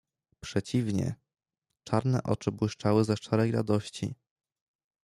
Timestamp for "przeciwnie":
0.41-1.15